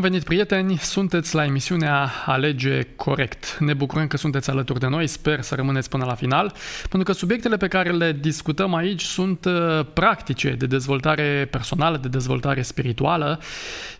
[0.00, 0.76] Bun venit, prieteni!
[0.76, 3.56] Sunteți la emisiunea Alege Corect.
[3.58, 7.12] Ne bucurăm că sunteți alături de noi, sper să rămâneți până la final, pentru că
[7.12, 13.40] subiectele pe care le discutăm aici sunt uh, practice de dezvoltare personală, de dezvoltare spirituală,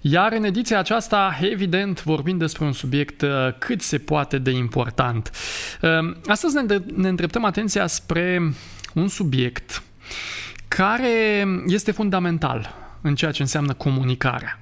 [0.00, 3.28] iar în ediția aceasta, evident, vorbim despre un subiect uh,
[3.58, 5.30] cât se poate de important.
[5.82, 8.52] Uh, astăzi ne, ne îndreptăm atenția spre
[8.94, 9.82] un subiect
[10.68, 14.58] care este fundamental în ceea ce înseamnă comunicarea.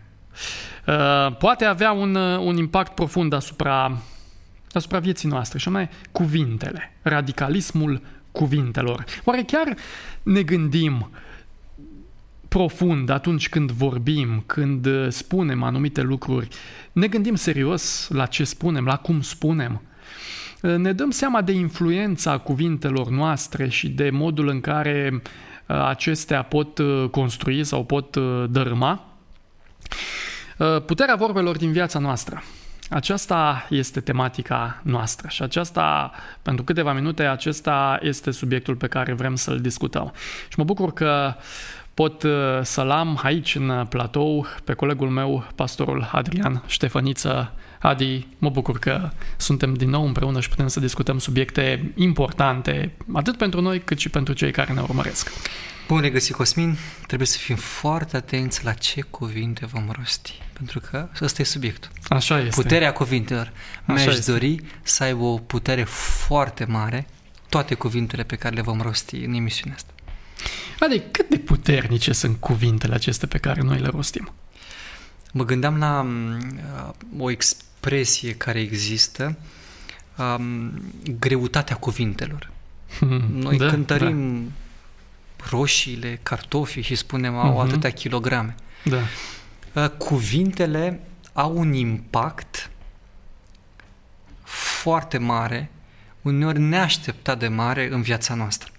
[0.88, 3.98] Uh, poate avea un, uh, un impact profund asupra,
[4.72, 8.00] asupra vieții noastre, și anume cuvintele, radicalismul
[8.32, 9.04] cuvintelor.
[9.24, 9.74] Oare chiar
[10.22, 11.10] ne gândim
[12.48, 16.48] profund atunci când vorbim, când uh, spunem anumite lucruri,
[16.92, 19.82] ne gândim serios la ce spunem, la cum spunem?
[20.60, 25.22] Ne dăm seama de influența cuvintelor noastre și de modul în care
[25.66, 28.16] acestea pot construi sau pot
[28.50, 29.08] dărâma?
[30.58, 32.42] Uh, puterea vorbelor din viața noastră.
[32.90, 36.10] Aceasta este tematica noastră și aceasta,
[36.42, 40.12] pentru câteva minute, acesta este subiectul pe care vrem să-l discutăm.
[40.48, 41.34] Și mă bucur că
[41.94, 47.52] pot uh, să-l am aici în platou pe colegul meu, pastorul Adrian Ștefăniță.
[47.80, 53.36] Adi, mă bucur că suntem din nou împreună și putem să discutăm subiecte importante, atât
[53.36, 55.30] pentru noi cât și pentru cei care ne urmăresc.
[55.88, 56.78] Bun regăsit, Cosmin.
[57.06, 61.90] Trebuie să fim foarte atenți la ce cuvinte vom rosti, pentru că ăsta e subiectul.
[62.08, 62.62] Așa este.
[62.62, 63.52] Puterea cuvintelor.
[63.84, 67.06] Mi-aș dori să aibă o putere foarte mare
[67.48, 69.92] toate cuvintele pe care le vom rosti în emisiunea asta.
[70.80, 74.32] Adică cât de puternice sunt cuvintele acestea pe care noi le rostim?
[75.32, 76.06] Mă gândeam la
[76.86, 79.38] uh, o expresie care există,
[80.16, 80.82] um,
[81.18, 82.50] greutatea cuvintelor.
[83.32, 84.50] Noi da, cântărim da
[85.48, 87.68] roșiile, cartofii și spunem au uh-huh.
[87.68, 88.54] atâtea kilograme.
[88.84, 88.98] Da.
[89.82, 91.00] Uh, cuvintele
[91.32, 92.70] au un impact
[94.42, 95.70] foarte mare,
[96.22, 98.70] uneori neașteptat de mare în viața noastră.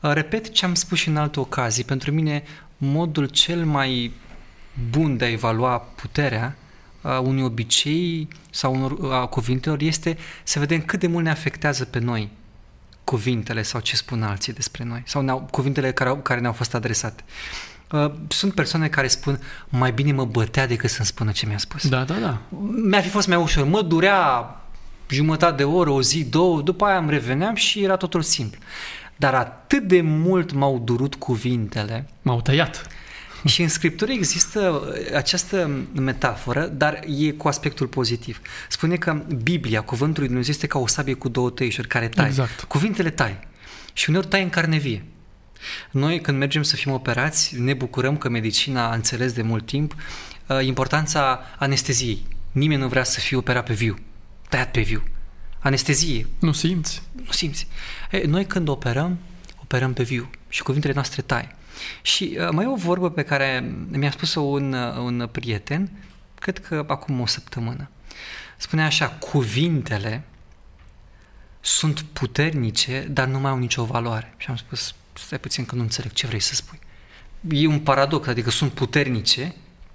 [0.00, 2.42] Uh, repet ce am spus și în alte ocazii, pentru mine
[2.76, 4.12] modul cel mai
[4.90, 6.56] bun de a evalua puterea
[7.00, 11.84] a unui obicei sau unor, a cuvintelor este să vedem cât de mult ne afectează
[11.84, 12.30] pe noi
[13.04, 16.74] cuvintele sau ce spun alții despre noi sau ne-au, cuvintele care, au, care ne-au fost
[16.74, 17.22] adresate.
[17.90, 21.88] Uh, sunt persoane care spun mai bine mă bătea decât să-mi spună ce mi-a spus.
[21.88, 22.38] Da, da, da.
[22.88, 23.64] Mi-ar fi fost mai ușor.
[23.64, 24.54] Mă durea
[25.08, 28.60] jumătate de oră, o zi, două, după aia îmi reveneam și era totul simplu.
[29.16, 32.08] Dar atât de mult m-au durut cuvintele.
[32.22, 32.86] M-au tăiat.
[33.52, 38.40] Și în Scriptură există uh, această metaforă, dar e cu aspectul pozitiv.
[38.68, 42.26] Spune că Biblia, cuvântul lui Dumnezeu, este ca o sabie cu două tăișuri care tai.
[42.26, 42.60] Exact.
[42.60, 43.38] Cuvintele tai.
[43.92, 45.04] Și uneori tai în carne vie.
[45.90, 49.94] Noi, când mergem să fim operați, ne bucurăm că medicina a înțeles de mult timp
[50.46, 52.26] uh, importanța anesteziei.
[52.52, 53.98] Nimeni nu vrea să fie operat pe viu,
[54.48, 55.02] tăiat pe viu.
[55.58, 56.26] Anestezie.
[56.38, 57.02] Nu simți.
[57.12, 57.66] Nu simți.
[58.10, 59.18] E, noi când operăm,
[59.62, 61.58] operăm pe viu și cuvintele noastre tai.
[62.02, 65.90] Și uh, mai e o vorbă pe care mi-a spus-o un, uh, un prieten,
[66.34, 67.90] cred că acum o săptămână.
[68.56, 70.24] Spunea așa, cuvintele
[71.60, 74.34] sunt puternice, dar nu mai au nicio valoare.
[74.36, 76.78] Și am spus, stai puțin că nu înțeleg ce vrei să spui.
[77.48, 79.54] E un paradox, adică sunt puternice,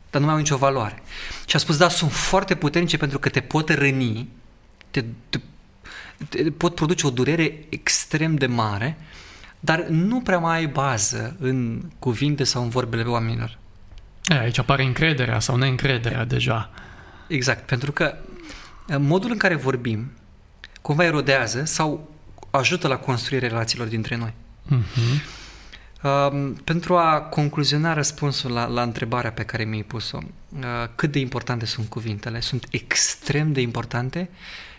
[0.10, 1.02] dar nu mai au nicio valoare.
[1.46, 4.30] Și a spus, da, sunt foarte puternice pentru că te pot răni,
[4.92, 5.40] te, te,
[6.30, 8.98] te pot produce o durere extrem de mare,
[9.66, 13.58] dar nu prea mai ai bază în cuvinte sau în vorbele oamenilor.
[14.26, 16.70] E, aici apare încrederea sau neîncrederea deja.
[17.28, 18.16] Exact, pentru că
[18.98, 20.12] modul în care vorbim
[20.82, 22.12] cumva erodează sau
[22.50, 24.34] ajută la construirea relațiilor dintre noi.
[24.72, 25.44] Uh-huh.
[26.04, 30.62] Uh, pentru a concluziona răspunsul la, la întrebarea pe care mi-ai pus-o, uh,
[30.96, 32.40] cât de importante sunt cuvintele?
[32.40, 34.30] Sunt extrem de importante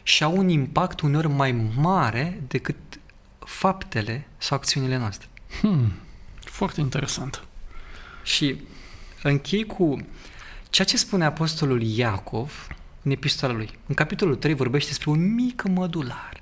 [0.03, 2.77] și au un impact uneori mai mare decât
[3.47, 5.29] faptele sau acțiunile noastre.
[5.61, 5.93] Hmm,
[6.41, 7.45] foarte interesant.
[8.23, 8.61] Și
[9.23, 10.07] închei cu
[10.71, 12.67] ceea ce spune apostolul Iacov
[13.03, 13.71] în epistola lui.
[13.87, 16.41] În capitolul 3 vorbește despre un mic mădular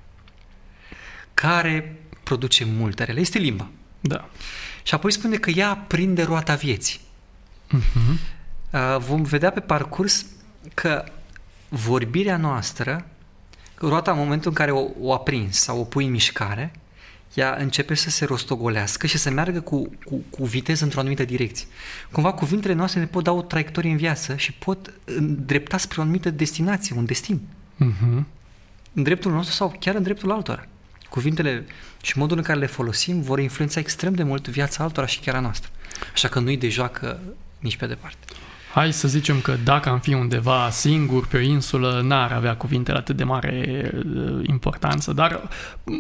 [1.35, 3.21] care produce multe rele.
[3.21, 3.69] Este limba.
[4.01, 4.29] Da.
[4.83, 7.01] Și apoi spune că ea prinde roata vieții.
[7.77, 8.33] Uh-huh.
[8.99, 10.27] Vom vedea pe parcurs
[10.75, 11.05] că
[11.69, 13.07] vorbirea noastră,
[13.75, 16.73] roata în momentul în care o, o aprins sau o pui în mișcare,
[17.35, 21.67] ea începe să se rostogolească și să meargă cu, cu, cu viteză într-o anumită direcție.
[22.11, 26.03] Cumva cuvintele noastre ne pot da o traiectorie în viață și pot îndrepta spre o
[26.03, 27.41] anumită destinație, un destin.
[27.41, 28.23] Uh-huh.
[28.93, 30.67] În dreptul nostru sau chiar în dreptul altora.
[31.09, 31.65] Cuvintele
[32.03, 35.35] și modul în care le folosim vor influența extrem de mult viața altora și chiar
[35.35, 35.71] a noastră.
[36.13, 37.21] Așa că nu-i de joacă
[37.59, 38.19] nici pe departe.
[38.75, 42.99] Hai să zicem că dacă am fi undeva singur pe o insulă, n-ar avea cuvintele
[42.99, 45.49] atât de mare uh, importanță, dar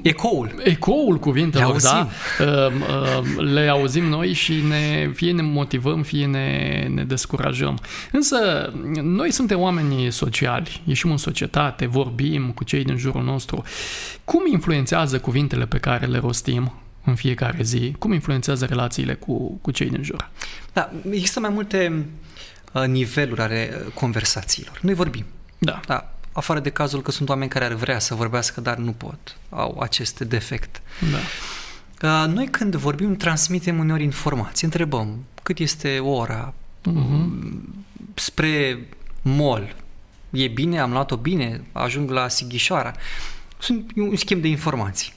[0.03, 0.55] Ecoul.
[0.65, 2.09] ecoul cuvintelor, Le da,
[2.41, 7.79] uh, uh, le auzim noi și ne, fie ne motivăm, fie ne, ne descurajăm.
[8.13, 8.37] Însă,
[9.03, 13.63] noi suntem oameni sociali, ieșim în societate, vorbim cu cei din jurul nostru.
[14.25, 16.73] Cum influențează cuvintele pe care le rostim
[17.05, 17.95] în fiecare zi?
[17.99, 20.31] Cum influențează relațiile cu, cu cei din jur?
[20.73, 22.24] Da, există mai multe uh,
[22.83, 24.79] niveluri ale uh, conversațiilor.
[24.83, 25.25] Noi vorbim.
[25.59, 25.81] Da.
[25.87, 29.37] Da, afară de cazul că sunt oameni care ar vrea să vorbească, dar nu pot.
[29.49, 30.83] Au acest defect.
[31.11, 31.19] Da.
[32.23, 34.65] Uh, Noi când vorbim, transmitem uneori informații.
[34.67, 36.55] Întrebăm cât este ora
[36.87, 37.85] Mhm.
[38.15, 38.87] spre
[39.23, 39.75] mall.
[40.31, 40.79] E bine?
[40.81, 41.61] Am luat-o bine?
[41.73, 42.93] Ajung la Sighișoara?
[43.59, 45.13] Sunt un schimb de informații.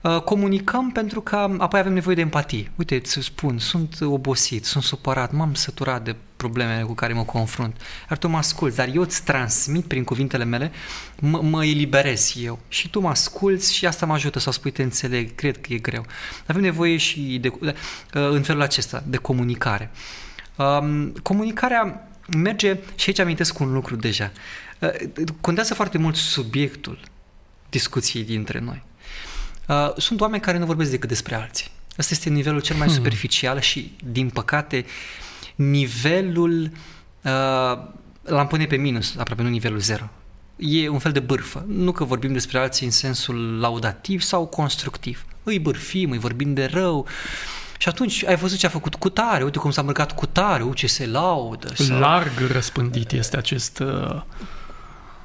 [0.00, 2.70] Uh, Comunicăm pentru că apoi avem nevoie de empatie.
[2.76, 7.80] Uite, îți spun, sunt obosit, sunt supărat, m-am săturat de problemele cu care mă confrunt.
[8.08, 10.72] Dar tu mă asculți, dar eu îți transmit prin cuvintele mele,
[11.20, 12.58] mă, mă eliberez eu.
[12.68, 15.78] Și tu mă asculți și asta mă ajută să spui, te înțeleg, cred că e
[15.78, 16.06] greu.
[16.46, 17.74] Avem nevoie și de, de,
[18.10, 19.90] în felul acesta, de comunicare.
[20.56, 24.32] Um, comunicarea merge, și aici amintesc un lucru deja,
[24.78, 24.90] uh,
[25.40, 26.98] contează foarte mult subiectul
[27.68, 28.82] discuției dintre noi.
[29.68, 31.70] Uh, sunt oameni care nu vorbesc decât despre alții.
[31.96, 32.96] Asta este nivelul cel mai Hmm.
[32.96, 34.84] superficial și, din păcate,
[35.58, 36.70] nivelul
[37.22, 37.30] uh,
[38.22, 40.08] l-am pune pe minus, aproape nu nivelul zero.
[40.56, 41.64] E un fel de bârfă.
[41.68, 45.24] Nu că vorbim despre alții în sensul laudativ sau constructiv.
[45.42, 47.06] Îi bârfim, îi vorbim de rău.
[47.78, 50.62] Și atunci ai văzut ce a făcut cu tare, uite cum s-a îmbrăcat cu tare,
[50.62, 51.74] uite ce se laudă.
[51.74, 51.98] Sau...
[51.98, 53.78] Larg răspândit este acest...
[53.78, 54.22] uh,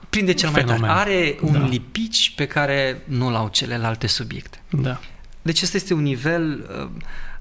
[0.10, 0.74] Prinde cel mai tare.
[0.74, 0.98] fenomen.
[0.98, 1.66] Are un Da.
[1.66, 4.62] lipici pe care nu l-au celelalte subiecte.
[4.70, 5.00] Da.
[5.42, 6.90] Deci ăsta este un nivel uh,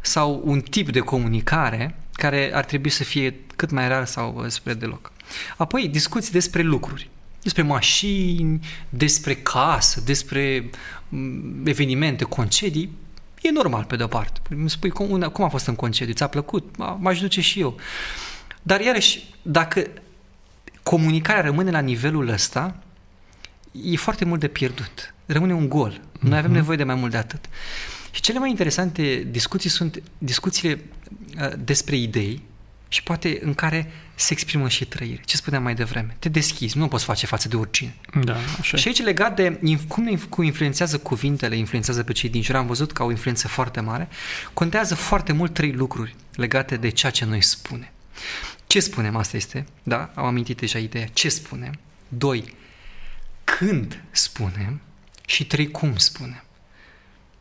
[0.01, 4.47] sau un tip de comunicare care ar trebui să fie cât mai rar sau uh,
[4.49, 5.13] spre deloc.
[5.57, 7.11] Apoi discuții despre lucruri,
[7.43, 10.71] despre mașini, despre casă, despre
[11.09, 12.93] mm, evenimente, concedii.
[13.43, 14.41] E normal pe de-o parte.
[14.51, 16.75] Îmi spui cum, una- cum a fost în concediu, ți-a plăcut?
[16.75, 17.77] M- M-aș duce și eu.
[18.63, 19.87] Dar iarăși, dacă
[20.83, 22.77] comunicarea rămâne la nivelul ăsta,
[23.85, 25.15] e foarte mult de pierdut.
[25.27, 26.01] Rămâne un gol.
[26.21, 27.45] Noi avem nevoie de mai mult de atât.
[28.11, 31.02] Și cele mai interesante discuții sunt discuțiile uh,
[31.59, 32.43] despre idei
[32.89, 35.21] și poate în care se exprimă și trăire.
[35.25, 36.17] Ce spuneam mai devreme?
[36.19, 37.95] Te deschizi, nu poți face față de oricine.
[38.21, 38.89] Da, așa Și e.
[38.91, 42.57] aici legat de inf- cum, ne inf- cum influențează cuvintele, influențează pe cei din jur,
[42.57, 44.09] am văzut că au o influență foarte mare,
[44.55, 47.91] contează foarte mult trei lucruri legate de ceea ce noi spunem.
[48.67, 51.79] Ce spunem, asta este, da, am amintit deja ideea, ce spunem.
[52.09, 52.55] Doi,
[53.45, 54.81] când spunem
[55.27, 56.43] și trei, cum spunem.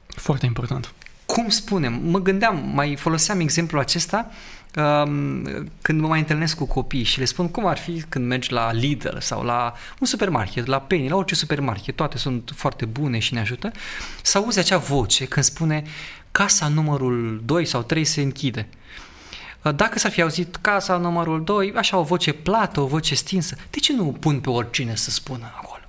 [0.07, 0.93] Foarte important.
[1.31, 1.93] Cum spunem?
[2.03, 4.31] Mă gândeam, mai foloseam exemplul acesta
[4.75, 5.43] um,
[5.81, 8.71] când mă mai întâlnesc cu copii și le spun cum ar fi când mergi la
[8.71, 13.33] Lidl sau la un supermarket, la Penny, la orice supermarket, toate sunt foarte bune și
[13.33, 13.71] ne ajută,
[14.21, 15.83] să auzi acea voce când spune
[16.31, 18.67] casa numărul 2 sau 3 se închide.
[19.75, 23.79] Dacă s-ar fi auzit casa numărul 2, așa o voce plată, o voce stinsă, de
[23.79, 25.81] ce nu pun pe oricine să spună acolo?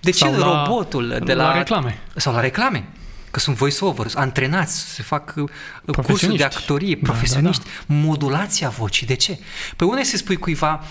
[0.00, 1.98] De ce Sau la- robotul de la, la reclame.
[2.16, 2.88] Sau la reclame.
[3.30, 6.44] Că sunt voice-overs, antrenați, se fac uh, cursuri de Profesioniști.
[6.44, 9.06] actorie, Da, profesioniști, da, modulația vocii.
[9.06, 9.38] De ce?
[9.76, 10.84] Pe unde să spui cuiva,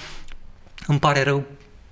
[0.88, 1.44] îmi pare rău,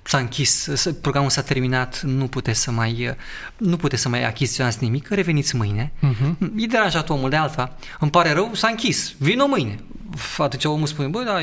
[0.03, 3.13] s-a închis, s- programul s-a terminat, nu puteți să mai, uh,
[3.57, 5.91] nu puteți să mai achiziționați nimic, reveniți mâine.
[5.99, 6.37] Mhm.
[6.57, 9.79] E deranjat omul de alta, îmi pare rău, s-a închis, vino mâine.
[10.13, 11.37] Uf, Atunci omul spune, bă, da,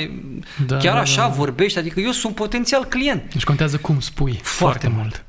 [0.66, 1.28] Da, chiar da, așa da.
[1.34, 3.32] vorbești, adică eu sunt potențial client.
[3.32, 4.40] Deci contează cum spui.
[4.42, 5.24] Foarte, Foarte mult.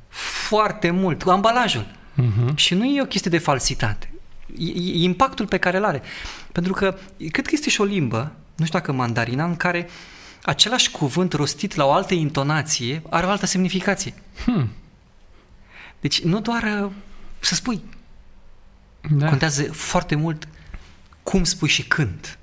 [0.47, 1.85] Foarte mult, cu ambalajul.
[2.15, 2.55] Mhm.
[2.55, 4.09] Și nu e o chestie de falsitate.
[4.57, 6.01] E, e impactul pe care îl are.
[6.51, 6.97] Pentru că
[7.31, 9.89] cred că este și o limbă, nu știu dacă mandarina, în care
[10.43, 14.13] același cuvânt rostit la o altă intonație are o altă semnificație.
[14.43, 14.69] Hmm.
[15.99, 16.91] Deci nu doar uh,
[17.39, 17.83] să spui,
[19.09, 19.27] Da.
[19.29, 20.47] contează foarte mult
[21.23, 22.37] cum spui și când.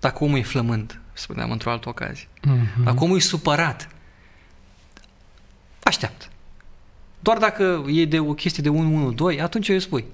[0.00, 2.28] Dacă omul e flămând, spuneam într-o altă ocazie.
[2.42, 2.84] Mhm.
[2.84, 3.88] Dacă omul e supărat,
[5.82, 6.26] așteaptă.
[7.24, 10.04] Doar dacă e de o chestie de 1-1-2, atunci îi spui.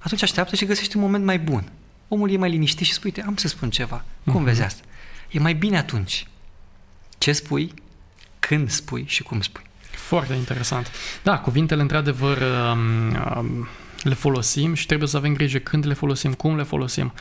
[0.00, 1.72] Atunci așteaptă și găsești un moment mai bun.
[2.08, 4.04] Omul e mai liniștit și spui, "Uite, am să spun ceva.
[4.24, 4.44] Cum Mhm.
[4.44, 4.82] vezi asta?
[5.30, 6.26] E mai bine atunci.
[7.18, 7.74] Ce spui,
[8.38, 9.62] când spui și cum spui.
[9.90, 10.90] Foarte interesant.
[11.22, 12.38] Da, cuvintele, într-adevăr,
[12.72, 13.68] um, um,
[14.02, 17.12] le folosim și trebuie să avem grijă când le folosim, cum le folosim.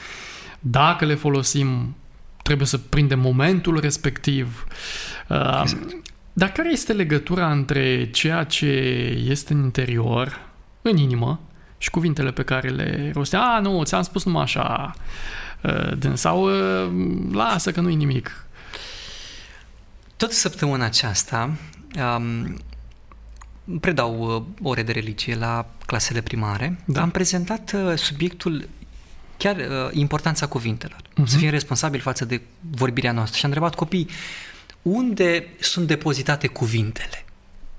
[0.60, 1.96] Dacă le folosim,
[2.44, 4.66] trebuie să prindem momentul respectiv.
[5.28, 5.64] Uh,
[6.40, 8.66] Dar care este legătura între ceea ce
[9.28, 10.50] este în interior,
[10.82, 11.40] în inimă,
[11.78, 13.40] și cuvintele pe care le rostim?
[13.40, 14.96] A, nu, ți-am spus numai așa,
[15.64, 16.92] uh, din- sau uh,
[17.32, 18.46] lasă că nu-i nimic.
[20.18, 21.52] Tot săptămâna aceasta
[22.18, 22.58] um,
[23.80, 26.80] predau uh, ore de religie la clasele primare.
[26.86, 27.02] Da.
[27.02, 28.70] Am prezentat uh, subiectul
[29.38, 31.02] chiar uh, importanța cuvintelor.
[31.16, 31.24] Mhm.
[31.24, 31.30] Uh-huh.
[31.30, 32.42] Să fim responsabili față de
[32.72, 33.38] vorbirea noastră.
[33.38, 34.08] Și am întrebat copii
[34.82, 37.26] unde sunt depozitate cuvintele.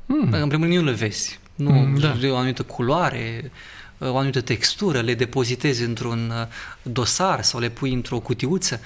[0.06, 0.32] Mm.
[0.32, 1.38] În primul rând nu le vezi.
[1.54, 2.16] Nu Mm, da.
[2.20, 3.50] de o anumită culoare,
[3.98, 6.46] o anumită textură, le depozitezi într-un uh,
[6.82, 8.80] dosar sau le pui într-o cutiuță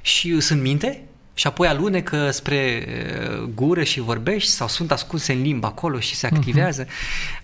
[0.00, 1.02] și sunt minte
[1.34, 2.86] și apoi alunecă spre
[3.30, 6.86] uh, gură și vorbești sau sunt ascunse în limba acolo și se activează.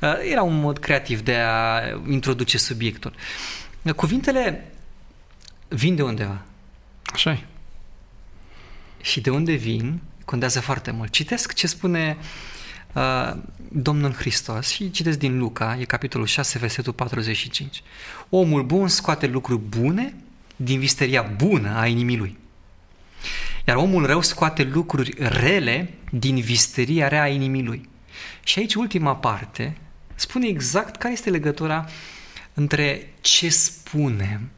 [0.01, 3.13] Uh, Era un mod creativ de a introduce subiectul.
[3.83, 4.73] Uh, Cuvintele
[5.69, 6.43] vin de undeva
[7.05, 7.45] Așa e.
[9.05, 11.11] și de unde vin contează foarte mult.
[11.11, 12.17] Citesc ce spune
[12.93, 13.33] uh,
[13.69, 17.83] Domnul Hristos și citesc din Luca, e capitolul 6, versetul 45.
[18.29, 20.15] Omul bun scoate lucruri bune
[20.57, 22.39] din visteria bună a inimii lui.
[23.67, 27.89] Iar omul rău scoate lucruri rele din visteria rea a inimii lui.
[28.45, 29.77] Și aici ultima parte
[30.15, 31.89] spune exact care este legătura
[32.55, 34.51] între ce spunem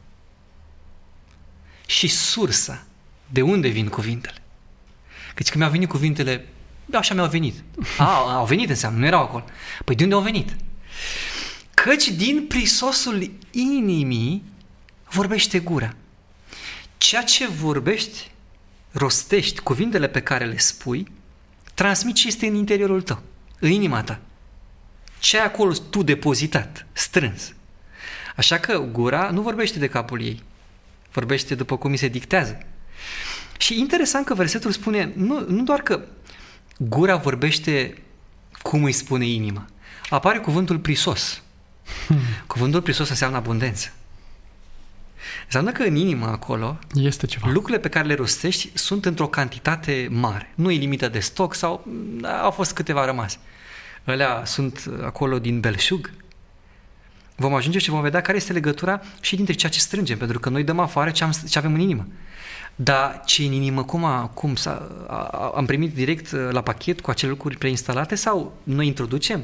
[1.85, 2.86] și sursa
[3.27, 4.41] de unde vin cuvintele.
[5.33, 6.47] Căci când mi-au venit cuvintele,
[6.85, 7.63] da, așa mi-au venit.
[7.97, 9.45] A, au venit înseamnă, nu erau acolo.
[9.85, 10.55] Păi de unde au venit?
[11.73, 14.43] Căci din prisosul inimii
[15.09, 15.95] vorbește gura.
[16.97, 18.31] Ceea ce vorbești,
[18.91, 21.07] rostești, cuvintele pe care le spui,
[21.73, 23.21] transmiți ce este în interiorul tău,
[23.59, 24.19] în inima ta.
[25.19, 27.53] Ce ai acolo tu depozitat, strâns.
[28.35, 30.43] Așa că gura nu vorbește de capul ei,
[31.11, 32.57] vorbește după cum îi se dictează.
[33.57, 36.05] Și interesant că versetul spune nu, nu doar că
[36.77, 38.01] gura vorbește
[38.61, 39.65] cum îi spune inima.
[40.09, 41.41] Apare cuvântul prisos.
[42.47, 43.91] Cuvântul prisos înseamnă abundență.
[45.45, 47.49] Înseamnă că în inimă acolo Este ceva.
[47.49, 50.51] lucrurile pe care le rostești sunt într-o cantitate mare.
[50.55, 51.85] Nu e limită de stoc sau
[52.19, 53.37] da, au fost câteva rămase.
[54.03, 56.11] Alea sunt acolo din belșug.
[57.35, 60.49] Vom ajunge și vom vedea care este legătura și dintre ceea ce strângem, pentru că
[60.49, 62.07] noi dăm afară ce, am, ce avem în inimă.
[62.79, 67.01] Dar ce în inimă, cum, a, cum s-a, a, am primit direct uh, la pachet
[67.01, 69.43] cu acele lucruri preinstalate sau noi introducem?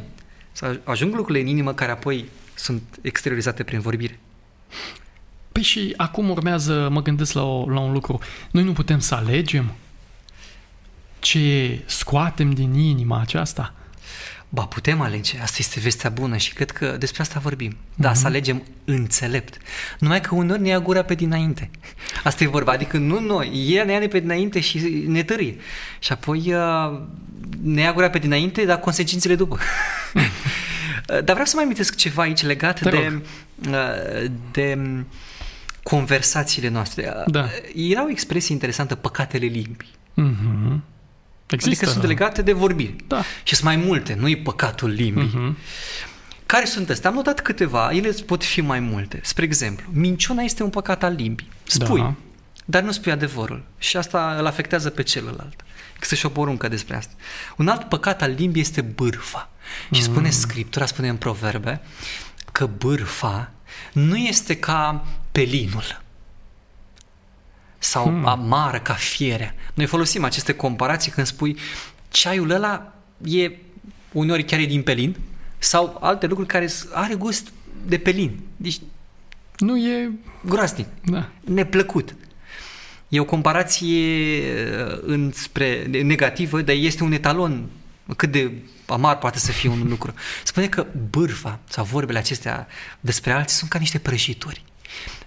[0.51, 4.19] Să ajung lucrurile în inimă care apoi sunt exteriorizate prin vorbire.
[5.51, 8.19] Păi și acum urmează, mă gândesc la, o, la un lucru.
[8.51, 9.73] Noi nu putem să alegem
[11.19, 13.73] ce scoatem din inima aceasta.
[14.55, 17.75] Ba, putem alege, asta este vestea bună și cred că despre asta vorbim.
[17.95, 18.17] Da, Mhm.
[18.17, 19.57] să alegem înțelept.
[20.00, 21.69] Numai că uneori ne ia gura pe dinainte.
[22.24, 25.55] Asta e vorba, adică nu noi, ea ne ia de pe dinainte și ne târie.
[26.00, 27.00] Și apoi uh,
[27.62, 29.57] ne ia gura pe dinainte, dar consecințele după.
[31.07, 33.22] dar vreau să mai amintesc ceva aici legat Te de,
[33.69, 35.07] uh, de um,
[35.83, 37.13] conversațiile noastre.
[37.25, 37.50] Da.
[37.75, 39.91] Era o expresie interesantă, păcatele limbii.
[40.22, 40.79] Mm-hmm.
[41.47, 41.85] Există.
[41.85, 42.95] Adică sunt legate de vorbire.
[43.07, 43.21] Da.
[43.43, 45.31] Și sunt mai multe, nu e păcatul limbii.
[45.33, 45.57] Mhm.
[46.45, 47.09] Care sunt astea?
[47.09, 49.19] Am notat câteva, ele pot fi mai multe.
[49.23, 51.47] Spre exemplu, minciuna este un păcat al limbii.
[51.63, 52.13] Spui, Da.
[52.65, 53.63] dar nu spui adevărul.
[53.77, 55.62] Și asta îl afectează pe celălalt.
[55.95, 57.13] Există și o poruncă despre asta.
[57.57, 59.50] Un alt păcat al limbii este bârfa.
[59.91, 60.12] Și Mm.
[60.12, 61.81] spune Scriptura, spune în proverbe,
[62.51, 63.51] că bârfa
[63.93, 66.01] nu este ca pelinul
[67.83, 68.25] sau Hmm.
[68.25, 69.55] amară ca fierea.
[69.73, 71.57] Noi folosim aceste comparații când spui
[72.09, 72.93] ceaiul ăla
[73.25, 73.51] e
[74.11, 75.15] uneori chiar e din pelin
[75.57, 77.47] sau alte lucruri care s- are gust
[77.85, 78.39] de pelin.
[78.57, 78.79] Deci
[79.57, 80.11] Nu e...
[80.45, 81.29] groasnic, Da.
[81.43, 82.15] neplăcut.
[83.07, 83.97] E o comparație
[84.87, 87.69] uh, înspre negativă, dar este un etalon
[88.15, 88.51] cât de
[88.87, 90.13] amar poate să fie un lucru.
[90.43, 92.67] Spune că bârfa sau vorbele acestea
[92.99, 94.63] despre alții sunt ca niște prăjituri.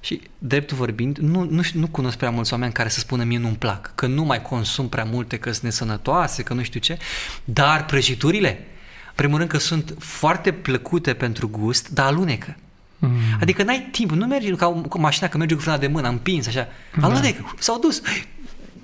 [0.00, 3.38] Și, drept vorbind, nu, nu, știu- nu cunosc prea mulți oameni care să spună mie
[3.38, 6.98] nu-mi plac, că nu mai consum prea multe, că sunt nesănătoase, că nu știu ce,
[7.44, 8.48] dar prăjiturile,
[9.06, 12.56] în primul rând că sunt foarte plăcute pentru gust, dar alunecă.
[12.98, 13.10] Mm.
[13.40, 16.08] Adică n-ai timp, nu mergi ca o, cu mașina, că merge cu frâna de mână,
[16.08, 16.68] împins, așa.
[17.00, 18.02] Alunecă, s-au dus.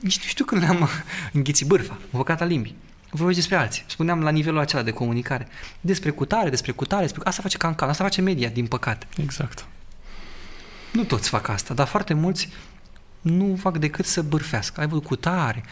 [0.01, 0.89] Nici nu știu când le-am
[1.33, 2.75] înghițit bârfa, un păcat al limbii.
[3.11, 3.85] Vorbești despre alții.
[3.87, 5.49] Spuneam la nivelul acela de comunicare.
[5.81, 7.21] Despre cutare, despre cutare, despre...
[7.25, 9.07] Asta face cancan, asta face media, din păcate.
[9.23, 9.67] Exact.
[10.93, 12.49] Nu toți fac asta, dar foarte mulți
[13.21, 14.81] nu fac decât să bârfească.
[14.81, 15.65] Ai văzut cutare,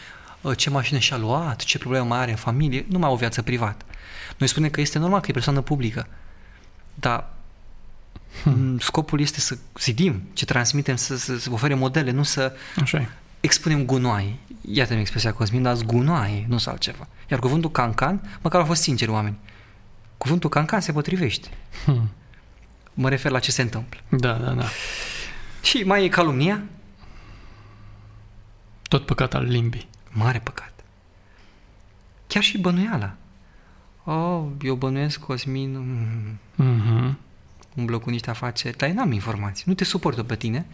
[0.55, 3.41] ce mașină și-a luat, ce problemă mai are în familie, nu mai au o viață
[3.41, 3.85] privată.
[4.37, 6.07] Noi spunem că este normal că e persoană publică,
[6.93, 7.29] dar
[8.43, 8.79] hmm.
[8.79, 13.07] scopul este să zidim ce transmitem, să, să, să ofere modele, nu să Așa e.
[13.39, 14.35] expunem gunoaie.
[14.71, 17.07] Iată-mi expresia Cosmin, dar gunoaie, nu sunt altceva.
[17.29, 19.37] Iar cuvântul cancan, măcar au fost sinceri oameni.
[20.17, 21.47] Cuvântul cancan se potrivește.
[21.85, 22.09] Hmm.
[22.93, 23.99] Mă refer la ce se întâmplă.
[24.09, 24.65] Da, da, da.
[25.61, 26.61] Și mai e calumnia,
[28.87, 29.87] Tot păcat al limbii.
[30.09, 30.73] Mare păcat.
[32.27, 33.15] chiar și bănuiala.
[34.03, 37.17] Oh, eu bănuiesc Cosmin, mm, Mhm.
[37.75, 40.65] umblă cu niște afaceri, dar eu n-am informații, nu te suportă pe tine.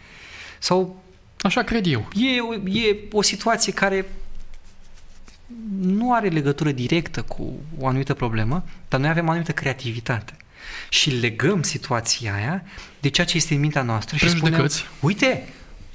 [0.58, 1.02] Sau
[1.40, 2.08] Așa cred eu.
[2.14, 4.06] e, o- e o situație care
[5.80, 10.36] nu are legătură directă cu o anumită problemă, dar noi avem o anumită creativitate.
[10.88, 12.62] Și legăm situația aia
[13.00, 14.84] de ceea ce este în mintea noastră și spunem, Prejudecăți.
[15.00, 15.48] uite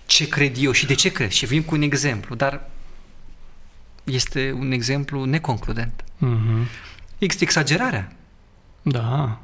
[0.06, 1.30] ce cred eu și de ce cred.
[1.30, 2.70] Și vin cu un exemplu, dar
[4.04, 6.04] este un exemplu neconcludent.
[6.18, 6.68] Mhm.
[7.18, 8.16] Există exagerarea.
[8.82, 9.40] Da.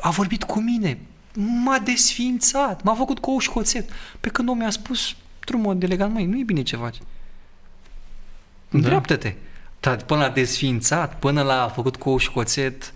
[0.00, 0.98] A vorbit cu mine,
[1.64, 3.90] m-a desfințat, m-a făcut cu ou și coțet.
[4.20, 6.96] Pe când omul mi-a spus, într-un mod elegant, măi, nu e bine ce faci.
[6.96, 7.06] Da.
[8.70, 9.34] Îndreaptă-te.
[9.80, 12.90] Dar până la desfințat, până la a făcut cu ou și coțet, uh,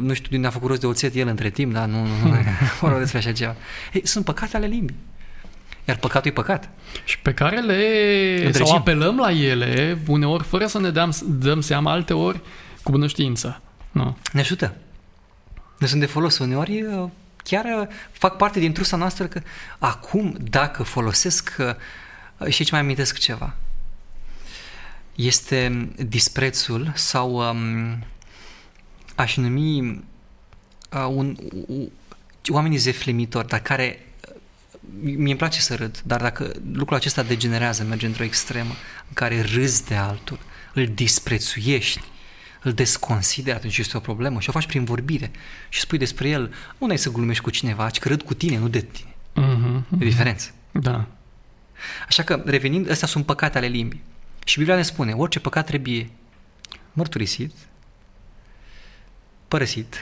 [0.00, 2.28] nu știu de unde a făcut rost de oțet el între timp, dar nu, nu,
[2.28, 2.36] nu
[2.80, 3.56] vorbim despre așa ceva.
[3.92, 4.96] Ei, sunt păcate ale limbii.
[5.84, 6.68] Iar păcatul e păcat.
[7.04, 7.74] Și pe care le
[8.44, 8.66] Întregim.
[8.66, 12.40] sau apelăm la ele, uneori fără să ne dăm, dăm seama, alte ori
[12.82, 13.60] cu bună știință.
[13.90, 14.16] Nu.
[14.32, 14.74] Ne ajută.
[15.78, 16.38] Ne sunt de folos.
[16.38, 17.08] Uneori uh,
[17.44, 19.40] chiar uh, fac parte din trusa noastră că
[19.78, 21.66] acum, dacă folosesc uh,
[22.48, 23.54] și aici mai amintesc ceva,
[25.14, 28.04] este disprețul sau um,
[29.20, 31.36] aș numi uh, un,
[31.66, 31.90] u,
[32.48, 34.04] oamenii zeflemitori, dar care
[35.00, 38.74] mie îmi place să râd, dar dacă lucrul acesta degenerează, merge într-o extremă
[39.08, 40.38] în care râzi de altul,
[40.74, 42.00] îl disprețuiești,
[42.62, 45.30] îl desconsideri, atunci este o problemă și o faci prin vorbire
[45.68, 48.58] și spui despre el, nu ai să glumești cu cineva, ci că râd cu tine,
[48.58, 49.14] nu de tine.
[49.34, 49.86] Mhm.
[50.00, 50.50] E diferență.
[50.72, 51.06] Da.
[52.08, 54.02] Așa că, revenind, astea sunt păcate ale limbii.
[54.44, 56.10] Și Biblia ne spune, orice păcat trebuie
[56.92, 57.52] mărturisit,
[59.50, 59.96] părăsit.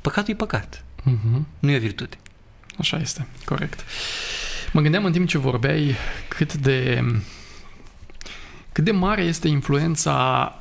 [0.00, 1.46] Păcatul e păcat, Mhm.
[1.58, 2.16] nu e o virtute.
[2.78, 3.84] Așa este, corect.
[4.72, 5.94] Mă gândeam în timp ce vorbeai
[6.28, 7.04] cât de
[8.72, 10.12] cât de mare este influența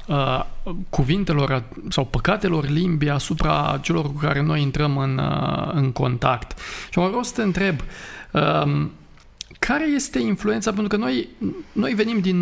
[0.08, 0.46] uh,
[0.90, 6.60] cuvintelor sau păcatelor limbii asupra celor cu care noi intrăm în, uh, în contact.
[6.92, 7.80] Și mă vreau să te întreb,
[8.32, 8.86] uh,
[9.60, 10.72] care este influența?
[10.72, 11.28] Pentru că noi,
[11.72, 12.38] noi venim din,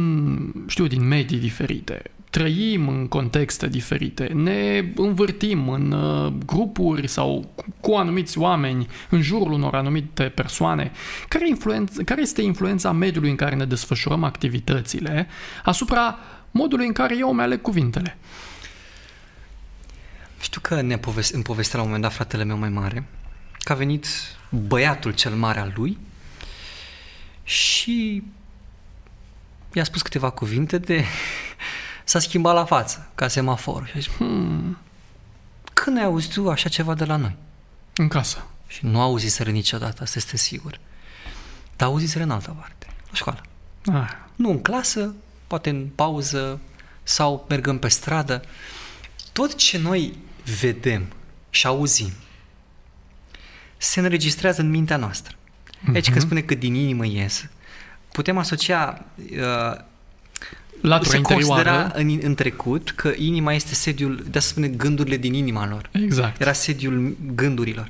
[0.67, 7.65] știu, din medii diferite, trăim în contexte diferite, ne învârtim în uh, grupuri sau cu,
[7.79, 10.91] cu anumiți oameni, în jurul unor anumite persoane.
[11.27, 15.27] Care, influență, care este influența mediului în care ne desfășurăm activitățile
[15.63, 16.17] asupra
[16.51, 18.17] modului în care eu îmi aleg cuvintele?
[20.41, 23.07] Știu că ne poveste, îmi povestea la un moment dat fratele meu mai mare
[23.57, 24.07] că a venit
[24.49, 25.97] băiatul cel mare al lui
[27.43, 28.23] și
[29.73, 31.03] i-a spus câteva cuvinte de...
[32.11, 33.85] s-a schimbat la față, ca semafor.
[33.85, 34.77] Și a zis, hmm,
[35.73, 37.35] când ai auzit tu așa ceva de la noi?
[37.95, 38.45] În casă.
[38.67, 40.79] Și nu auziseră niciodată, asta este sigur.
[41.75, 43.41] Dar auziseră în altă parte, la școală.
[43.85, 45.13] Ah, Nu în clasă,
[45.47, 46.59] poate în pauză
[47.03, 48.41] sau mergând pe stradă.
[49.31, 50.17] Tot ce noi
[50.59, 51.05] vedem
[51.49, 52.11] și auzim
[53.77, 55.35] se înregistrează în mintea noastră.
[55.93, 56.11] Aici Mhm.
[56.11, 57.45] când spune că din inimă ies,
[58.11, 59.89] putem asocia uh,
[60.81, 61.91] latura se considera interioară.
[61.95, 65.89] în, în trecut că inima este sediul, de să spune gândurile din inima lor.
[65.91, 66.41] Exact.
[66.41, 67.89] Era sediul gândurilor.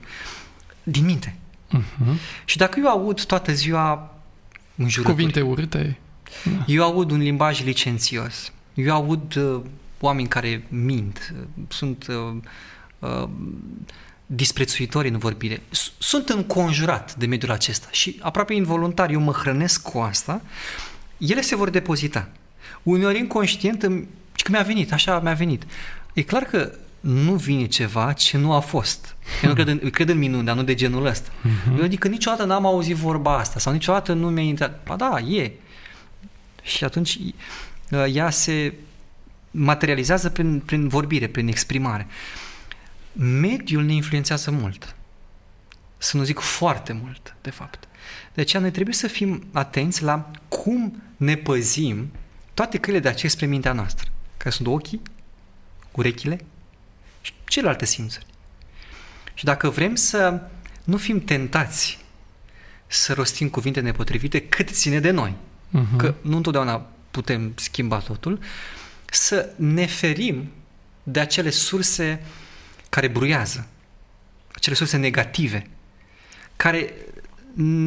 [0.83, 1.35] Din minte.
[1.69, 2.19] Mhm.
[2.45, 4.15] Și dacă eu aud toată ziua
[4.75, 5.97] înjurături, Cuvinte urâte.
[6.67, 9.61] eu aud un limbaj licențios, eu aud uh,
[9.99, 12.35] oameni care mint, uh, sunt uh,
[12.99, 13.29] uh,
[14.25, 19.81] disprețuitori în vorbire, S- sunt înconjurat de mediul acesta și aproape involuntar eu mă hrănesc
[19.81, 20.41] cu asta,
[21.17, 22.29] ele se vor depozita.
[22.83, 25.63] Uneori inconștient, îmi, și că mi-a venit, așa mi-a venit.
[26.13, 29.15] E clar că nu vine ceva ce nu a fost.
[29.43, 31.29] Eu nu cred în, cred în minuni, dar nu de genul ăsta.
[31.41, 31.77] Mhm.
[31.77, 34.83] Eu adică niciodată n-am auzit vorba asta sau niciodată nu mi-a intrat.
[34.85, 35.51] Ba da, e.
[36.63, 37.17] Și atunci
[37.91, 38.73] uh, ea se
[39.51, 42.07] materializează prin, prin vorbire, prin exprimare.
[43.13, 44.95] Mediul ne influențează mult.
[45.97, 47.87] Să nu zic foarte mult, de fapt.
[48.33, 52.11] De aceea noi trebuie să fim atenți la cum ne păzim
[52.53, 55.01] toate căile de acces spre mintea noastră, care sunt ochii,
[55.91, 56.39] urechile
[57.21, 58.25] și celelalte simțuri.
[59.33, 60.41] Și dacă vrem să
[60.83, 61.99] nu fim tentați
[62.87, 65.33] să rostim cuvinte nepotrivite cât ține de noi,
[65.69, 65.95] Mhm.
[65.97, 68.39] că nu întotdeauna putem schimba totul,
[69.05, 70.51] să ne ferim
[71.03, 72.23] de acele surse
[72.89, 73.67] care bruiază,
[74.51, 75.67] acele surse negative,
[76.55, 76.93] care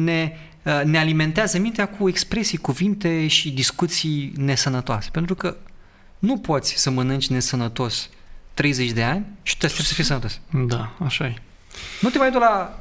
[0.03, 0.37] ne, uh,
[0.83, 5.09] ne alimentează mintea cu expresii, cuvinte și discuții nesănătoase.
[5.11, 5.55] Pentru că
[6.19, 8.09] nu poți să mănânci nesănătos
[8.53, 10.39] 30 de ani și tu să fii sănătos.
[10.67, 11.35] Da, așa e.
[12.01, 12.79] Nu te mai du la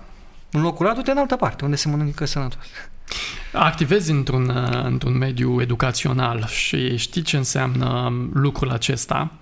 [0.50, 2.64] în locul ăla, du-te în altă parte, unde se mănâncă sănătos.
[3.52, 4.50] activezi într-un,
[4.84, 9.32] într-un mediu educațional și știi ce înseamnă lucrul acesta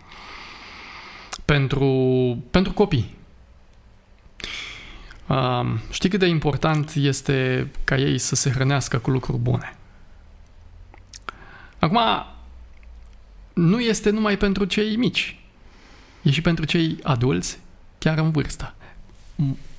[1.45, 1.89] pentru,
[2.51, 3.15] pentru copii.
[5.91, 9.77] Știi cât de important este ca ei să se hrănească cu lucruri bune.
[11.79, 11.99] Acum,
[13.53, 15.37] nu este numai pentru cei mici,
[16.23, 17.59] e și pentru cei adulți,
[17.99, 18.75] chiar în vârstă.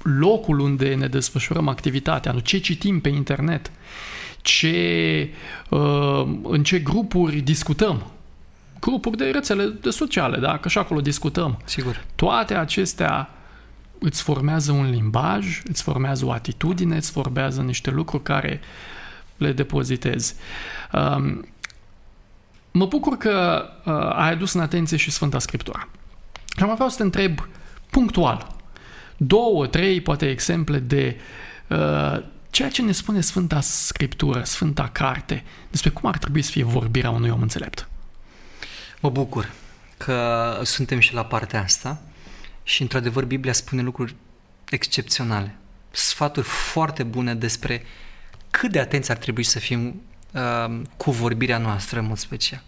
[0.01, 3.71] Locul unde ne desfășurăm activitatea, ce citim pe internet,
[4.41, 5.29] ce,
[5.69, 8.11] uh, în ce grupuri discutăm,
[8.79, 10.57] grupuri de rețele de sociale, da?
[10.57, 11.61] că și acolo discutăm.
[11.65, 12.05] Sigur.
[12.15, 13.29] Toate acestea
[14.03, 18.61] îți formează un limbaj, îți formează o atitudine, îți formează niște lucruri care
[19.37, 20.35] le depozitezi.
[20.91, 21.47] Um,
[22.71, 25.87] mă bucur că uh, ai adus în atenție și Sfânta Scriptura.
[26.57, 27.47] Și am avea să te întreb
[27.89, 28.55] punctual,
[29.17, 31.19] două, trei, poate exemple de
[31.67, 36.63] uh, ceea ce ne spune Sfânta Scriptură, Sfânta Carte, despre cum ar trebui să fie
[36.63, 37.87] vorbirea unui om înțelept.
[38.99, 39.51] Mă bucur
[39.97, 42.01] că suntem și la partea asta
[42.63, 44.15] și, într-adevăr, Biblia spune lucruri
[44.69, 45.55] excepționale.
[45.91, 47.83] Sfaturi foarte bune despre
[48.51, 52.63] cât de atenți ar trebui să fim uh, cu vorbirea noastră în mod special.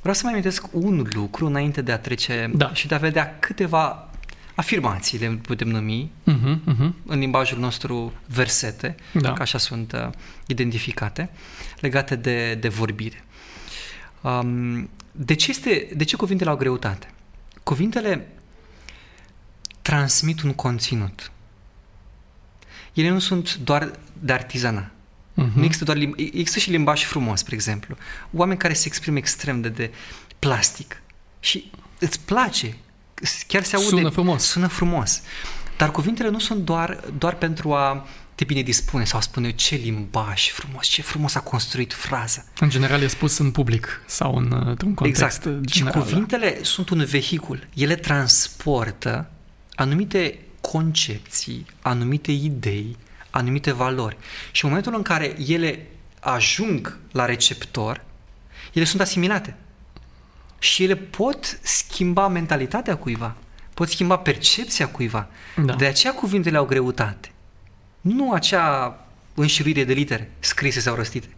[0.00, 2.74] Vreau să mai amintesc un lucru înainte de a trece da.
[2.74, 4.10] și de a vedea câteva
[4.54, 6.92] afirmații, le putem numi, uh-huh, uh-huh.
[7.06, 9.32] în limbajul nostru versete, da.
[9.32, 10.08] că așa sunt uh,
[10.46, 11.30] identificate,
[11.80, 13.24] legate de, de vorbire.
[14.20, 17.10] Um, de, ce este, de ce cuvintele au greutate?
[17.62, 18.28] Cuvintele
[19.82, 21.30] transmit un conținut.
[22.92, 23.90] Ele nu sunt doar
[24.20, 24.90] de artizana.
[25.40, 25.52] Uh-huh.
[25.54, 27.96] Nu există doar limba, există și limbaj frumos, spre exemplu.
[28.32, 29.90] Oameni care se exprimă extrem de, de
[30.38, 31.02] plastic
[31.40, 32.76] și îți place,
[33.46, 33.88] chiar se aude.
[33.88, 34.42] Sună frumos.
[34.42, 35.22] Sună frumos.
[35.76, 40.50] Dar cuvintele nu sunt doar, doar pentru a te bine dispune sau spune ce limbaj
[40.50, 42.44] frumos, ce frumos a construit fraza.
[42.58, 45.60] În general e spus în public sau în, într-un context exact.
[45.60, 46.02] general.
[46.02, 46.64] Și cuvintele da.
[46.64, 47.66] sunt un vehicul.
[47.74, 49.30] Ele transportă
[49.80, 52.96] anumite concepții, anumite idei,
[53.30, 54.16] anumite valori.
[54.50, 55.86] Și în momentul în care ele
[56.20, 58.04] ajung la receptor,
[58.72, 59.54] ele sunt asimilate.
[60.58, 63.36] Și ele pot schimba mentalitatea cuiva,
[63.74, 65.28] pot schimba percepția cuiva.
[65.64, 65.74] Da.
[65.74, 67.32] De aceea cuvintele au greutate.
[68.00, 68.98] Nu acea
[69.34, 71.28] înșiruire de litere scrise sau rostite.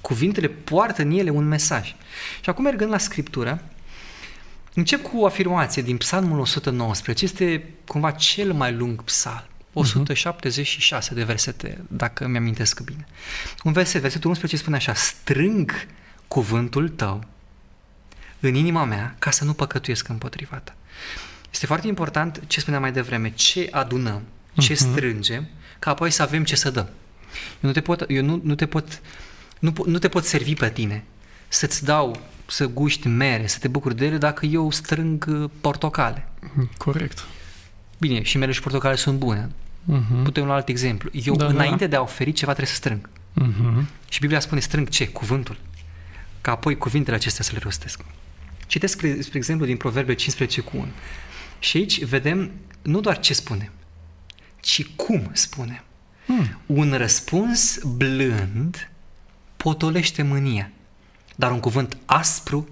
[0.00, 1.94] Cuvintele poartă în ele un mesaj.
[2.40, 3.62] Și acum mergând la Scriptură,
[4.74, 7.24] încep cu o afirmație din Psalmul 119.
[7.24, 9.46] Este cumva cel mai lung psalm.
[9.72, 11.14] 176 uh-huh.
[11.14, 13.06] de versete, dacă mi-amintesc bine.
[13.62, 15.72] Un verset, versetul 11 spune așa, strâng
[16.28, 17.24] cuvântul tău
[18.40, 20.74] în inima mea ca să nu păcătuiesc împotriva ta.
[21.52, 24.22] Este foarte important ce spuneam mai devreme, ce adunăm,
[24.58, 24.76] ce uh-huh.
[24.76, 26.88] strângem, ca apoi să avem ce să dăm.
[27.60, 29.00] Eu nu te pot, eu nu, nu te pot,
[29.58, 31.04] nu, nu te pot servi pe tine
[31.48, 32.20] să-ți dau
[32.52, 36.28] să guști mere, să te bucuri de ele dacă eu strâng uh, portocale.
[36.76, 37.24] Corect.
[37.98, 39.48] Bine, și mere și portocale sunt bune.
[39.48, 40.22] Uh-huh.
[40.22, 41.10] Putem lua alt exemplu.
[41.12, 41.90] Eu, da, înainte da.
[41.90, 43.08] de a oferi ceva, trebuie să strâng.
[43.42, 43.84] Uh-huh.
[44.08, 45.08] Și Biblia spune strâng ce?
[45.08, 45.56] Cuvântul.
[46.40, 48.00] Ca apoi cuvintele acestea să le rostesc.
[48.66, 50.86] Citesc, spre exemplu, din Proverbe 15 cu 1.
[51.58, 52.50] Și aici vedem
[52.82, 53.70] nu doar ce spune,
[54.60, 55.84] ci cum spune.
[56.26, 56.58] Hmm.
[56.66, 58.90] Un răspuns blând
[59.56, 60.70] potolește mânia,
[61.42, 62.68] dar un cuvânt aspru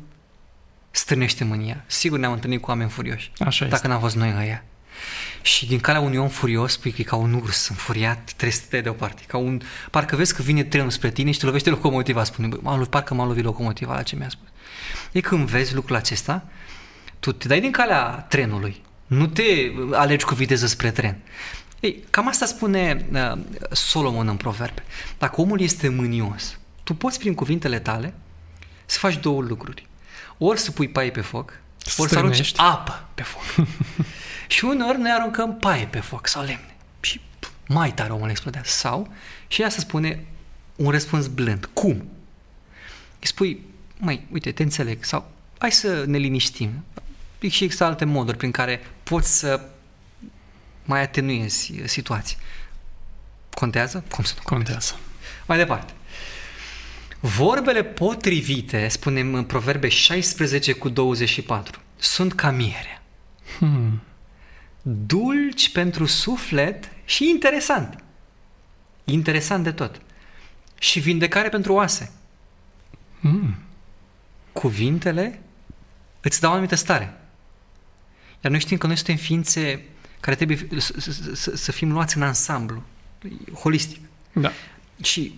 [0.91, 1.85] strânește mânia.
[1.87, 3.33] Sigur ne-am întâlnit cu oameni furioși.
[3.39, 4.65] Așa dacă n-am fost noi ăia.
[5.43, 8.63] Și din calea unui om furios, spui că e ca un urs înfuriat, trebuie să
[8.69, 9.23] te deoparte.
[9.27, 12.87] Ca un, parcă vezi că vine trenul spre tine și te lovește locomotiva, spune, bă,
[12.91, 14.49] parcă m-a lovit locomotiva la ce mi-a spus.
[15.13, 16.47] E când vezi lucrul acesta,
[17.19, 19.43] tu te dai din calea trenului, nu te
[19.93, 21.19] alegi cu viteză spre tren.
[21.81, 23.39] Ei, cam asta spune uh,
[23.71, 24.83] Solomon în proverbe.
[25.19, 28.15] Dacă omul este mânios, tu poți prin cuvintele tale
[28.91, 29.87] să faci două lucruri.
[30.39, 31.59] Ori să pui paie pe foc,
[31.97, 33.67] ori să arunci apă pe foc.
[34.49, 36.77] și uneori noi aruncăm paie pe foc sau lemne.
[37.01, 37.21] Și
[37.67, 38.69] mai tare omul explodează.
[38.69, 39.13] Sau,
[39.49, 40.25] și ea să spune
[40.77, 41.69] un răspuns blând.
[41.73, 42.09] Cum?
[43.19, 43.61] Îi spui,
[43.97, 45.05] mai, uite, te înțeleg.
[45.05, 46.85] Sau, hai să ne liniștim.
[47.49, 49.61] Și există alte moduri prin care poți să
[50.85, 52.37] mai atenuezi situația.
[53.55, 54.05] Contează?
[54.11, 54.93] Cum să nu contează?
[54.93, 54.95] contează.
[55.47, 55.93] Mai departe.
[57.21, 63.03] Vorbele potrivite, spunem în Proverbe 16 cu 24, sunt ca mierea.
[63.59, 64.03] Hmm.
[64.83, 68.05] Dulci pentru suflet și interesant.
[69.05, 70.01] Interesant de tot.
[70.79, 72.13] Și vindecare pentru oase.
[73.21, 73.57] Hmm.
[74.53, 75.41] Cuvintele
[76.21, 77.21] îți dau o anumită stare.
[78.41, 79.85] Iar noi știm că noi suntem ființe
[80.21, 80.95] care trebuie să,
[81.33, 82.83] să, să fim luați în ansamblu,
[83.55, 84.01] holistic.
[84.33, 84.53] Da.
[85.03, 85.35] Și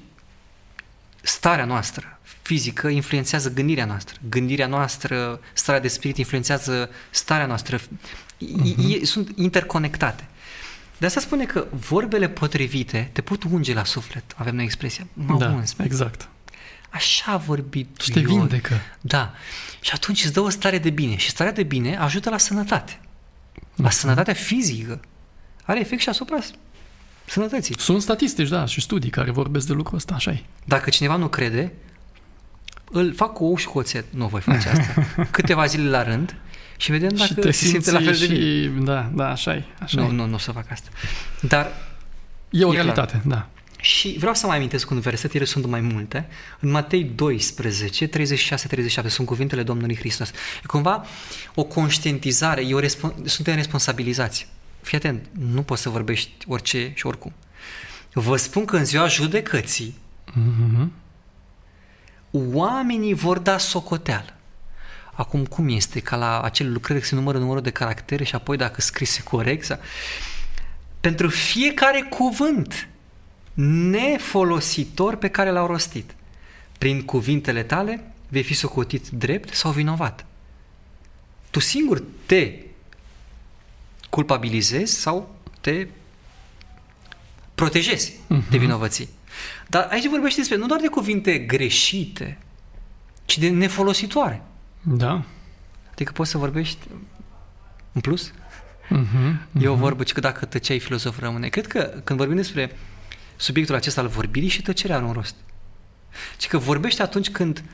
[1.22, 4.16] starea noastră fizică influențează gândirea noastră.
[4.28, 7.78] Gândirea noastră, starea de spirit influențează starea noastră.
[7.78, 9.00] Uh-huh.
[9.00, 10.24] E, sunt interconectate.
[10.98, 14.24] De asta spune că vorbele potrivite te pot unge la suflet.
[14.37, 15.06] Avem noi expresia.
[15.12, 16.28] Mă da, uns, exact.
[16.90, 18.80] Așa a vorbit Și te vindecă.
[19.00, 19.35] Da.
[19.80, 21.16] Și atunci îți dă o stare de bine.
[21.16, 23.00] Și starea de bine ajută la sănătate.
[23.74, 23.92] La uh-huh.
[23.92, 25.00] sănătatea fizică.
[25.64, 26.38] Are efect și asupra
[27.24, 27.74] sănătății.
[27.78, 30.42] Sunt statistici, da, și studii care vorbesc de lucrul ăsta, așa e.
[30.64, 31.72] Dacă cineva nu crede,
[32.90, 34.04] îl fac cu ou și cu oțet.
[34.11, 35.06] Nu voi face asta.
[35.30, 36.37] Câteva zile la rând
[36.76, 38.26] și vedem dacă și te se simte la fel și...
[38.26, 38.85] de bine.
[38.85, 39.64] Da, da, așa e.
[39.80, 40.12] Așa nu, e.
[40.12, 40.88] nu, nu o să fac asta.
[41.40, 41.72] Dar
[42.52, 43.48] E o realitate, da.
[43.80, 46.28] Și vreau să mai amintesc un verset, ele sunt mai multe.
[46.61, 48.11] În Matei 12, 36-37
[49.06, 50.28] sunt cuvintele Domnului Hristos.
[50.28, 51.04] E cumva
[51.54, 54.48] o conștientizare, e o respon- suntem responsabilizați.
[54.83, 57.33] Fii atent, nu poți să vorbești orice și oricum.
[58.12, 59.95] Vă spun că în ziua judecății
[60.31, 60.87] mm-hmm.
[62.31, 64.37] oamenii vor da socoteală.
[65.12, 66.01] Acum, cum este?
[66.01, 69.64] Ca la acele lucrări că se numără numărul de caractere și apoi dacă scrise corect?
[69.64, 69.79] Sau...
[71.01, 72.88] Pentru fiecare cuvânt
[73.90, 76.14] nefolositor pe care l-au rostit.
[76.79, 80.27] Prin cuvintele tale vei fi socotit drept sau vinovat.
[81.51, 82.53] Tu singur te
[84.12, 85.87] culpabilizezi sau te
[87.55, 88.29] protejezi uh-huh.
[88.29, 88.59] de mhm.
[88.59, 89.09] vinovății.
[89.68, 92.38] Dar aici vorbește despre nu doar de cuvinte greșite,
[93.25, 94.42] ci de nefolositoare.
[94.83, 95.25] Da.
[95.92, 96.79] Adică poți să vorbești
[97.92, 98.31] în plus?
[98.31, 99.62] Uh-huh, uh-huh.
[99.62, 101.48] E o vorbă, că dacă tăceai, filozof rămâne.
[101.48, 102.77] Cred că când vorbim despre
[103.37, 105.35] subiectul acesta al vorbirii și tăcerea are un rost.
[106.37, 107.64] Ci că vorbește atunci când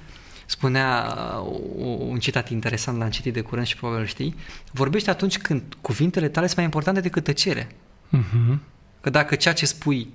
[0.48, 1.14] spunea
[1.46, 4.34] uh, un citat interesant, l-am citit de curând și probabil știi,
[4.72, 7.66] vorbește atunci când cuvintele tale sunt mai importante decât tăcere.
[8.16, 8.58] Uh-huh.
[9.00, 10.14] Că dacă ceea ce spui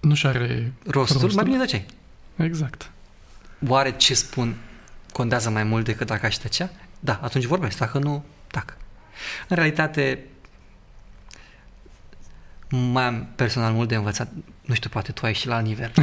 [0.00, 1.86] nu și are rostul, rostul, mai bine tăceai.
[2.36, 2.90] Exact.
[3.68, 4.56] Oare ce spun
[5.12, 6.70] contează mai mult decât dacă aș tăcea?
[7.00, 8.76] Da, atunci vorbesc, dacă nu, dacă.
[9.48, 10.24] În realitate,
[12.68, 14.32] mai am personal mult de învățat.
[14.60, 15.92] Nu știu, poate tu ai și la nivel.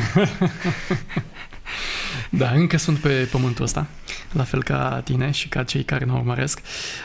[2.30, 3.88] da, încă sunt pe pământul ăsta,
[4.32, 6.62] la fel ca tine și ca cei care ne urmăresc.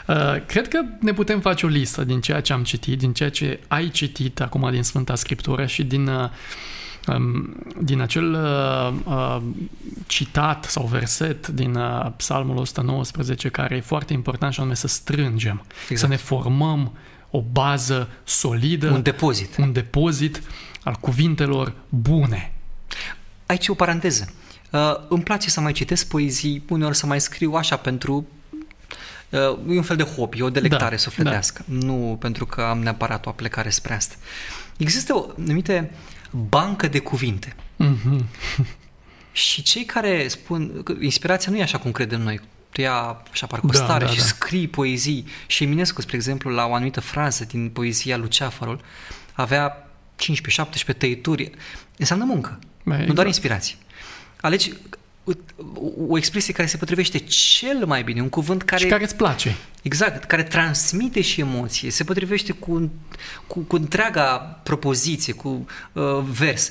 [0.07, 3.31] Uh, cred că ne putem face o listă din ceea ce am citit, din ceea
[3.31, 6.31] ce ai citit acum din Sfânta Scriptură și din uh,
[7.07, 9.43] um, din acel uh, uh,
[10.07, 15.65] citat sau verset din uh, Psalmul 119 care e foarte important și anume să strângem,
[15.83, 16.01] exact.
[16.01, 16.93] să ne formăm
[17.31, 19.57] o bază solidă, un depozit.
[19.57, 20.43] Un depozit
[20.83, 22.53] al cuvintelor bune.
[23.47, 24.33] Aici o paranteză.
[24.71, 28.27] Uh, îmi place să mai citesc poezii, uneori să mai scriu așa pentru
[29.29, 31.87] uh, e un fel de hobby, o delectare da, sufletească, da.
[31.87, 34.15] nu pentru că am neapărat o aplecare spre asta.
[34.77, 35.91] Există o numite
[36.31, 37.57] bancă de cuvinte.
[37.85, 38.25] Mm-hmm.
[39.33, 42.41] Și cei care spun, că inspirația nu e așa cum credem noi,
[42.73, 44.25] tu ia așa parcă o da, stare da, și da.
[44.25, 45.27] scrii poezii.
[45.47, 48.81] Și Eminescu, spre exemplu, la o anumită frază din poezia Luceafărul,
[49.33, 49.89] avea
[50.95, 51.51] 15-17 tăituri.
[51.97, 53.15] Înseamnă muncă, Bă, nu exact.
[53.15, 53.77] doar inspirație.
[54.41, 54.73] Alegi
[56.09, 58.83] o expresie care se potrivește cel mai bine, un cuvânt care...
[58.83, 59.57] Și care îți place.
[59.83, 62.91] Exact, care transmite și emoție, se potrivește cu,
[63.47, 66.71] cu, cu întreaga propoziție, cu uh, vers.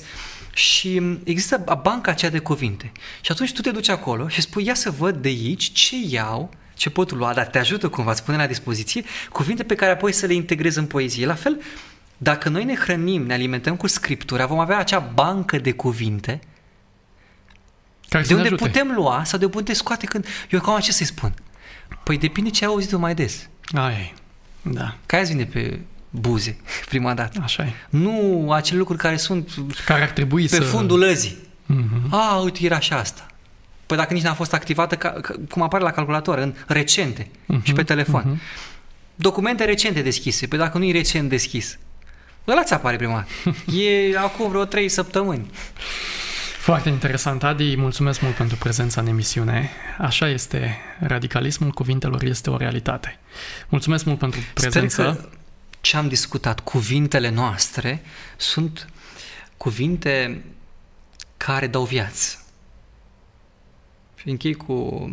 [0.54, 2.92] Și există banca aceea de cuvinte.
[3.20, 6.50] Și atunci tu te duci acolo și spui, ia să văd de aici ce iau,
[6.74, 10.12] ce pot lua, dar te ajută cumva, îți pune la dispoziție cuvinte pe care apoi
[10.12, 11.26] să le integrezi în poezie.
[11.26, 11.60] La fel,
[12.16, 16.40] dacă noi ne hrănim, ne alimentăm cu scriptura, vom avea acea bancă de cuvinte
[18.08, 18.64] care de unde ajute.
[18.64, 20.26] putem lua sau de unde putem scoate când...
[20.50, 21.34] Eu cam ce să-i spun?
[22.02, 23.48] Păi depinde ce ai auzit mai des.
[23.72, 24.14] Ai,
[24.62, 24.96] da.
[25.06, 26.56] Care vine pe buze
[26.88, 27.40] prima dată.
[27.42, 27.72] Așa e.
[27.88, 29.50] Nu acele lucruri care sunt
[29.84, 30.62] care ar trebui pe să...
[30.62, 31.36] fundul lăzii.
[31.74, 32.10] Mm-hmm.
[32.10, 33.26] A, uite, era și asta.
[33.86, 37.62] Păi dacă nici n-a fost activată, ca, ca, cum apare la calculator, în recente mm-hmm.
[37.62, 38.22] și pe telefon.
[38.22, 38.40] Mm-hmm.
[39.14, 40.46] Documente recente deschise.
[40.46, 41.78] Păi dacă nu e recent deschis,
[42.48, 43.26] ăla ți apare prima
[43.82, 45.50] E acum vreo trei săptămâni.
[46.66, 47.76] Foarte interesant, Adi.
[47.76, 49.70] Mulțumesc mult pentru prezența în emisiune.
[49.98, 53.18] Așa este, radicalismul cuvintelor este o realitate.
[53.68, 55.02] Mulțumesc mult pentru prezență.
[55.02, 55.28] Sper că
[55.80, 58.02] ce am discutat, cuvintele noastre,
[58.36, 58.88] sunt
[59.56, 60.44] cuvinte
[61.36, 62.44] care dau viață.
[64.16, 65.08] Și închei cu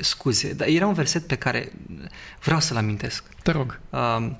[0.00, 1.72] scuze, dar era un verset pe care
[2.42, 3.24] vreau să-l amintesc.
[3.42, 3.80] Te rog.
[3.90, 4.30] Uh,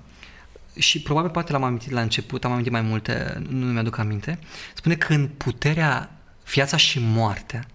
[0.78, 4.38] și probabil poate l-am amintit la început, am amintit mai multe, nu mi-aduc aminte.
[4.74, 6.19] Spune că în puterea
[6.52, 7.66] viața și moartea,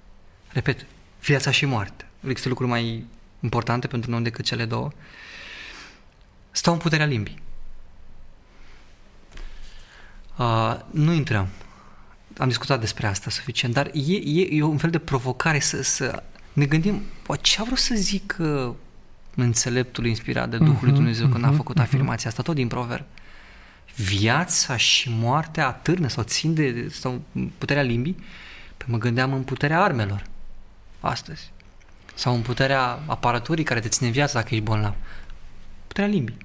[0.47, 0.85] repet,
[1.21, 3.05] viața și moartea, există lucruri mai
[3.39, 4.91] importante pentru noi decât cele două,
[6.51, 7.43] stau în puterea limbii.
[10.37, 11.47] Uh, nu intrăm.
[12.37, 16.23] am discutat despre asta suficient, dar e, e, e un fel de provocare să, să
[16.53, 17.01] ne gândim,
[17.41, 18.73] ce a vrut să zic uh,
[19.35, 21.83] înțeleptul inspirat de Duhul lui mhm, Dumnezeu când a mhm, făcut mhm.
[21.83, 23.05] afirmația asta, tot din proverb.
[23.95, 27.21] Viața și moartea atârnă sau țin de sau
[27.57, 28.15] puterea limbii?
[28.85, 30.23] Păi mă gândeam în puterea armelor
[30.99, 31.51] astăzi.
[32.13, 34.93] Sau în puterea aparaturii care te ține viața dacă ești bolnav.
[35.87, 36.37] Puterea limbii.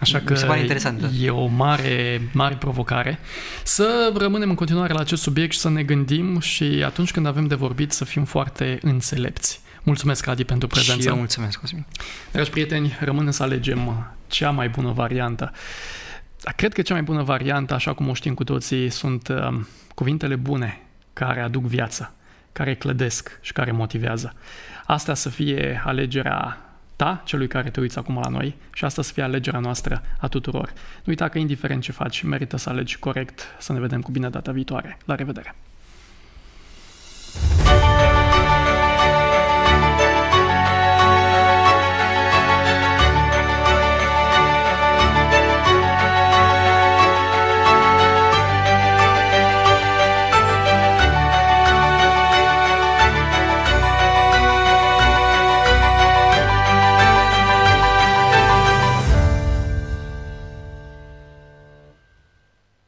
[0.00, 1.00] Așa că se pare interesant.
[1.00, 1.08] Da.
[1.20, 3.18] e o mare, mare provocare
[3.64, 7.46] să rămânem în continuare la acest subiect și să ne gândim și atunci când avem
[7.46, 9.60] de vorbit să fim foarte înțelepți.
[9.82, 11.02] Mulțumesc, Adi, pentru prezență.
[11.02, 11.86] Și eu mulțumesc, Cosmin.
[12.32, 15.52] Dragi prieteni, rămâne să alegem cea mai bună variantă.
[16.56, 19.60] Cred că cea mai bună variantă, așa cum o știm cu toții, sunt uh,
[19.94, 20.85] cuvintele bune
[21.24, 22.12] care aduc viața,
[22.52, 24.34] care clădesc și care motivează.
[24.86, 26.60] Asta să fie alegerea
[26.96, 30.28] ta, celui care te uiți acum la noi, și asta să fie alegerea noastră a
[30.28, 30.72] tuturor.
[30.74, 33.54] Nu uita că indiferent ce faci, merită să alegi corect.
[33.58, 34.98] Să ne vedem cu bine data viitoare.
[35.04, 35.54] La revedere!